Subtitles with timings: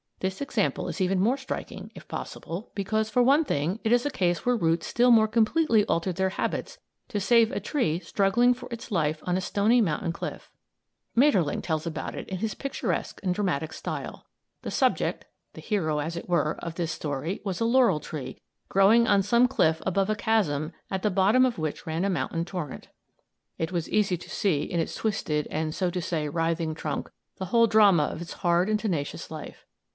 [0.19, 4.11] This example is even more striking, if possible, because, for one thing, it is a
[4.11, 8.67] case where roots still more completely altered their habits to save a tree struggling for
[8.71, 10.51] its life on a stony mountain cliff.
[11.15, 14.27] Maeterlinck tells about it in his picturesque and dramatic style.
[14.63, 18.39] The subject the hero, as it were of this story was a laurel tree
[18.69, 22.45] growing on some cliff above a chasm at the bottom of which ran a mountain
[22.45, 22.89] torrent.
[23.59, 27.45] "It was easy to see in its twisted and, so to say, writhing trunk, the
[27.45, 29.65] whole drama of its hard and tenacious life.